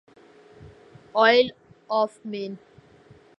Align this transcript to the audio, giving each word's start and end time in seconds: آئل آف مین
آئل 1.13 1.47
آف 1.87 2.19
مین 2.25 2.57